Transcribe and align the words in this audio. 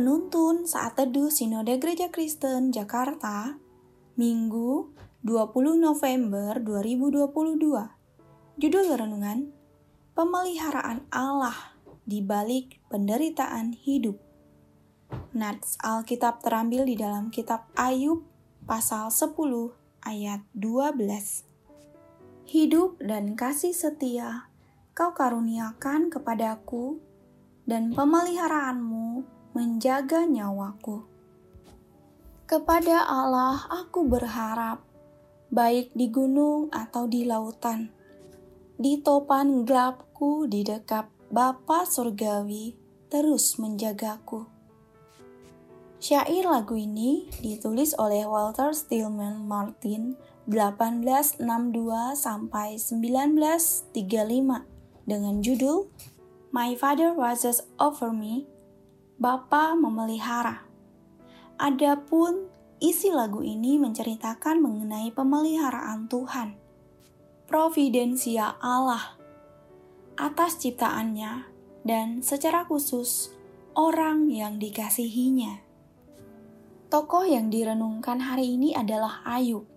Penuntun 0.00 0.64
saat 0.64 0.96
teduh 0.96 1.28
Sinode 1.28 1.76
Gereja 1.76 2.08
Kristen 2.08 2.72
Jakarta, 2.72 3.60
Minggu 4.16 4.96
20 5.28 5.76
November 5.76 6.56
2022. 6.56 7.28
Judul 8.56 8.86
renungan, 8.96 9.52
Pemeliharaan 10.16 11.04
Allah 11.12 11.76
di 12.08 12.24
balik 12.24 12.80
penderitaan 12.88 13.76
hidup. 13.76 14.16
Nats 15.36 15.76
Alkitab 15.84 16.40
terambil 16.40 16.88
di 16.88 16.96
dalam 16.96 17.28
kitab 17.28 17.68
Ayub 17.76 18.24
pasal 18.64 19.12
10 19.12 19.36
ayat 20.00 20.40
12. 20.56 21.44
Hidup 22.48 22.96
dan 23.04 23.36
kasih 23.36 23.76
setia 23.76 24.48
kau 24.96 25.12
karuniakan 25.12 26.08
kepadaku 26.08 26.96
dan 27.68 27.92
pemeliharaanmu 27.92 29.39
menjaga 29.50 30.26
nyawaku. 30.26 31.02
Kepada 32.46 33.06
Allah 33.06 33.66
aku 33.70 34.06
berharap, 34.06 34.82
baik 35.50 35.94
di 35.94 36.10
gunung 36.10 36.70
atau 36.70 37.06
di 37.06 37.26
lautan, 37.26 37.90
di 38.78 38.98
topan 39.02 39.62
gelapku 39.62 40.50
di 40.50 40.66
dekat 40.66 41.06
Bapa 41.30 41.86
Surgawi 41.86 42.74
terus 43.06 43.54
menjagaku. 43.58 44.50
Syair 46.00 46.48
lagu 46.48 46.74
ini 46.80 47.28
ditulis 47.44 47.94
oleh 48.00 48.24
Walter 48.24 48.74
Stillman 48.74 49.44
Martin 49.46 50.16
1862 50.48 51.46
sampai 52.18 52.80
1935 52.80 53.94
dengan 55.06 55.38
judul 55.38 55.86
My 56.50 56.74
Father 56.74 57.14
Watches 57.14 57.62
Over 57.78 58.10
Me, 58.10 58.49
Bapa 59.20 59.76
Memelihara. 59.76 60.64
Adapun 61.60 62.48
isi 62.80 63.12
lagu 63.12 63.44
ini 63.44 63.76
menceritakan 63.76 64.64
mengenai 64.64 65.12
pemeliharaan 65.12 66.08
Tuhan, 66.08 66.56
providensia 67.44 68.56
Allah 68.64 69.20
atas 70.16 70.56
ciptaannya 70.64 71.52
dan 71.84 72.24
secara 72.24 72.64
khusus 72.64 73.28
orang 73.76 74.32
yang 74.32 74.56
dikasihinya. 74.56 75.68
Tokoh 76.88 77.28
yang 77.28 77.52
direnungkan 77.52 78.24
hari 78.24 78.56
ini 78.56 78.72
adalah 78.72 79.20
Ayub. 79.28 79.68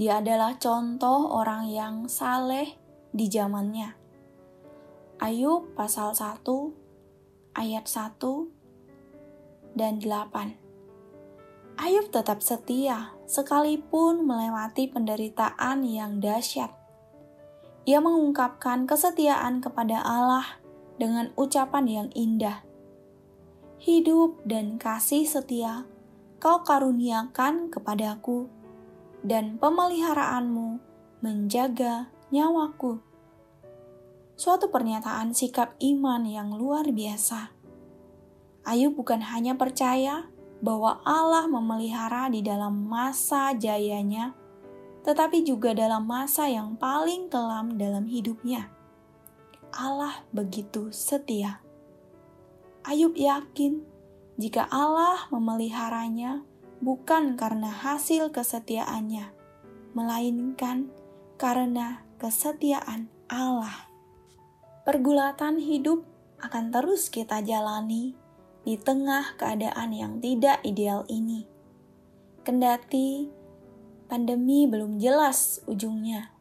Dia 0.00 0.24
adalah 0.24 0.56
contoh 0.56 1.36
orang 1.36 1.68
yang 1.68 2.08
saleh 2.08 2.80
di 3.12 3.28
zamannya. 3.28 3.92
Ayub 5.20 5.76
pasal 5.76 6.16
1 6.16 6.40
ayat 7.54 7.86
1 7.86 8.53
dan 9.74 9.98
8. 9.98 10.54
Ayub 11.78 12.06
tetap 12.14 12.38
setia 12.40 13.12
sekalipun 13.26 14.22
melewati 14.22 14.86
penderitaan 14.86 15.82
yang 15.82 16.22
dahsyat. 16.22 16.70
Ia 17.84 18.00
mengungkapkan 18.00 18.86
kesetiaan 18.88 19.60
kepada 19.60 20.00
Allah 20.00 20.62
dengan 20.96 21.34
ucapan 21.34 21.84
yang 21.84 22.08
indah. 22.14 22.62
Hidup 23.82 24.40
dan 24.48 24.80
kasih 24.80 25.28
setia 25.28 25.84
kau 26.40 26.64
karuniakan 26.64 27.68
kepadaku, 27.68 28.48
dan 29.24 29.56
pemeliharaanmu 29.56 30.76
menjaga 31.24 32.12
nyawaku 32.28 33.00
suatu 34.34 34.66
pernyataan 34.68 35.30
sikap 35.30 35.78
iman 35.78 36.26
yang 36.26 36.52
luar 36.54 36.90
biasa. 36.90 37.54
Ayub 38.64 38.96
bukan 38.96 39.20
hanya 39.20 39.52
percaya 39.60 40.24
bahwa 40.64 41.04
Allah 41.04 41.44
memelihara 41.44 42.32
di 42.32 42.40
dalam 42.40 42.88
masa 42.88 43.52
jayanya, 43.52 44.32
tetapi 45.04 45.44
juga 45.44 45.76
dalam 45.76 46.08
masa 46.08 46.48
yang 46.48 46.72
paling 46.80 47.28
kelam 47.28 47.76
dalam 47.76 48.08
hidupnya. 48.08 48.72
Allah 49.76 50.24
begitu 50.32 50.88
setia. 50.88 51.60
Ayub 52.88 53.12
yakin 53.12 53.84
jika 54.40 54.64
Allah 54.72 55.28
memeliharanya 55.28 56.40
bukan 56.80 57.36
karena 57.36 57.68
hasil 57.68 58.32
kesetiaannya, 58.32 59.28
melainkan 59.92 60.88
karena 61.36 62.00
kesetiaan 62.16 63.12
Allah. 63.28 63.92
Pergulatan 64.88 65.60
hidup 65.60 66.08
akan 66.40 66.72
terus 66.72 67.12
kita 67.12 67.44
jalani 67.44 68.23
di 68.64 68.80
tengah 68.80 69.36
keadaan 69.36 69.92
yang 69.92 70.18
tidak 70.24 70.60
ideal 70.64 71.04
ini. 71.12 71.44
Kendati 72.44 73.28
pandemi 74.08 74.64
belum 74.64 75.00
jelas 75.00 75.60
ujungnya, 75.68 76.32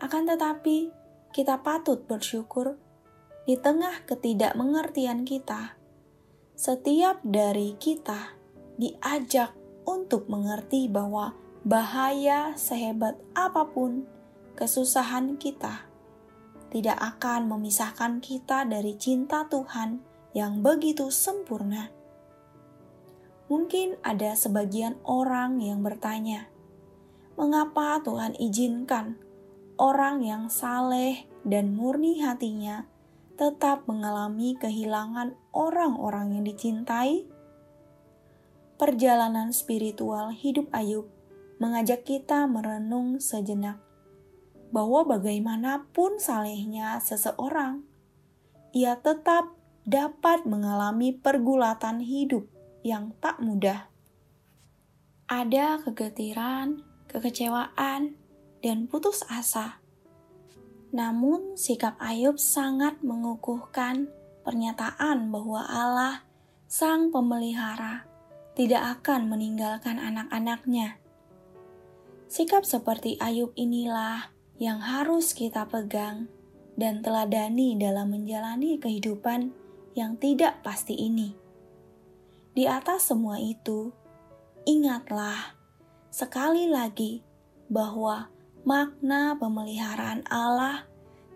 akan 0.00 0.28
tetapi 0.28 0.92
kita 1.32 1.60
patut 1.60 2.04
bersyukur 2.04 2.76
di 3.44 3.56
tengah 3.56 4.04
ketidakmengertian 4.08 5.24
kita. 5.24 5.76
Setiap 6.56 7.20
dari 7.20 7.76
kita 7.76 8.36
diajak 8.80 9.52
untuk 9.84 10.28
mengerti 10.32 10.88
bahwa 10.88 11.36
bahaya 11.64 12.56
sehebat 12.56 13.20
apa 13.36 13.68
pun 13.68 14.08
kesusahan 14.56 15.36
kita 15.36 15.84
tidak 16.70 16.98
akan 16.98 17.50
memisahkan 17.50 18.18
kita 18.22 18.66
dari 18.66 18.94
cinta 18.98 19.46
Tuhan 19.46 20.02
yang 20.36 20.60
begitu 20.60 21.08
sempurna. 21.08 21.88
Mungkin 23.48 23.96
ada 24.04 24.36
sebagian 24.36 25.00
orang 25.08 25.64
yang 25.64 25.80
bertanya, 25.80 26.52
"Mengapa 27.40 28.04
Tuhan 28.04 28.36
izinkan 28.36 29.16
orang 29.80 30.20
yang 30.20 30.52
saleh 30.52 31.24
dan 31.40 31.72
murni 31.72 32.20
hatinya 32.20 32.84
tetap 33.40 33.88
mengalami 33.88 34.52
kehilangan 34.60 35.32
orang-orang 35.56 36.36
yang 36.36 36.44
dicintai?" 36.44 37.24
Perjalanan 38.76 39.56
spiritual 39.56 40.36
hidup 40.36 40.68
Ayub 40.76 41.08
mengajak 41.56 42.04
kita 42.04 42.44
merenung 42.44 43.24
sejenak 43.24 43.80
bahwa 44.68 45.08
bagaimanapun 45.08 46.20
salehnya 46.20 47.00
seseorang, 47.00 47.88
ia 48.76 49.00
tetap 49.00 49.56
dapat 49.86 50.42
mengalami 50.50 51.14
pergulatan 51.14 52.02
hidup 52.02 52.50
yang 52.82 53.14
tak 53.22 53.38
mudah. 53.38 53.86
Ada 55.30 55.78
kegetiran, 55.86 56.82
kekecewaan, 57.06 58.18
dan 58.66 58.90
putus 58.90 59.22
asa. 59.30 59.78
Namun, 60.90 61.54
sikap 61.54 61.94
Ayub 62.02 62.34
sangat 62.34 62.98
mengukuhkan 63.06 64.10
pernyataan 64.42 65.30
bahwa 65.30 65.62
Allah, 65.62 66.26
Sang 66.66 67.14
Pemelihara, 67.14 68.10
tidak 68.58 69.02
akan 69.02 69.30
meninggalkan 69.30 70.02
anak-anaknya. 70.02 70.98
Sikap 72.26 72.66
seperti 72.66 73.22
Ayub 73.22 73.54
inilah 73.54 74.34
yang 74.58 74.82
harus 74.82 75.30
kita 75.30 75.70
pegang 75.70 76.26
dan 76.74 77.06
teladani 77.06 77.78
dalam 77.78 78.10
menjalani 78.10 78.82
kehidupan 78.82 79.65
yang 79.96 80.20
tidak 80.20 80.60
pasti 80.60 80.92
ini. 80.92 81.32
Di 82.52 82.68
atas 82.68 83.08
semua 83.08 83.40
itu, 83.40 83.90
ingatlah 84.68 85.56
sekali 86.12 86.68
lagi 86.68 87.24
bahwa 87.72 88.28
makna 88.62 89.34
pemeliharaan 89.40 90.22
Allah 90.28 90.84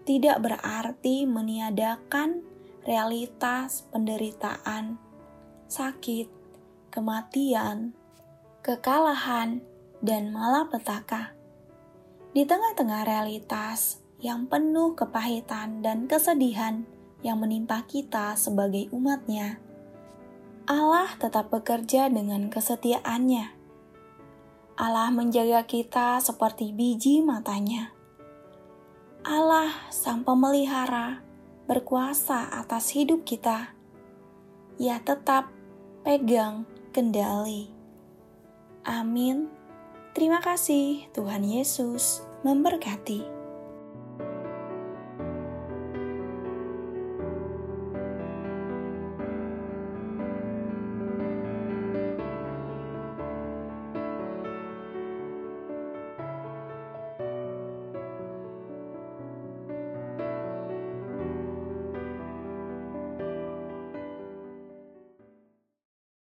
tidak 0.04 0.44
berarti 0.44 1.24
meniadakan 1.24 2.44
realitas 2.84 3.88
penderitaan, 3.88 5.00
sakit, 5.68 6.28
kematian, 6.92 7.96
kekalahan, 8.60 9.64
dan 10.00 10.32
malapetaka 10.32 11.36
di 12.32 12.48
tengah-tengah 12.48 13.04
realitas 13.04 14.00
yang 14.20 14.48
penuh 14.48 14.96
kepahitan 14.96 15.84
dan 15.84 16.08
kesedihan 16.08 16.88
yang 17.20 17.40
menimpa 17.40 17.84
kita 17.84 18.36
sebagai 18.36 18.88
umatnya, 18.92 19.60
Allah 20.70 21.10
tetap 21.18 21.50
bekerja 21.50 22.06
dengan 22.06 22.46
kesetiaannya. 22.46 23.58
Allah 24.78 25.08
menjaga 25.12 25.66
kita 25.66 26.22
seperti 26.22 26.70
biji 26.70 27.20
matanya. 27.20 27.92
Allah, 29.26 29.68
Sang 29.92 30.24
Pemelihara, 30.24 31.20
berkuasa 31.68 32.48
atas 32.54 32.94
hidup 32.96 33.26
kita. 33.28 33.76
Ia 34.80 34.96
tetap 35.04 35.52
pegang 36.06 36.64
kendali. 36.96 37.68
Amin. 38.86 39.52
Terima 40.16 40.40
kasih, 40.40 41.04
Tuhan 41.12 41.44
Yesus 41.44 42.24
memberkati. 42.40 43.39